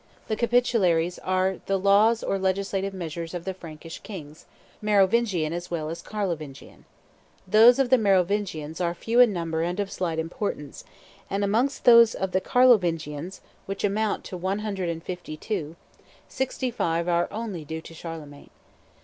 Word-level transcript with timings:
The 0.29 0.35
Capitularies 0.35 1.19
are 1.19 1.57
the 1.67 1.77
laws 1.77 2.23
or 2.23 2.39
legislative 2.39 2.91
measures 2.91 3.35
of 3.35 3.45
the 3.45 3.53
Frankish 3.53 3.99
kings, 3.99 4.47
Merovingian 4.81 5.53
as 5.53 5.69
well 5.69 5.91
as 5.91 6.01
Carlovingian. 6.01 6.85
Those 7.47 7.77
of 7.77 7.91
the 7.91 7.99
Merovingians 7.99 8.81
are 8.81 8.95
few 8.95 9.19
in 9.19 9.31
number 9.31 9.61
and 9.61 9.79
of 9.79 9.91
slight 9.91 10.17
importance, 10.17 10.83
and 11.29 11.43
amongst 11.43 11.83
those 11.83 12.15
of 12.15 12.31
the 12.31 12.41
Carlovingians, 12.41 13.41
which 13.67 13.83
amount 13.83 14.23
to 14.23 14.37
one 14.37 14.57
hundred 14.65 14.89
and 14.89 15.03
fifty 15.03 15.37
two, 15.37 15.75
sixty 16.27 16.71
five 16.71 17.07
only 17.31 17.61
are 17.61 17.65
due 17.65 17.81
to 17.81 17.93
Charlemagne. 17.93 18.49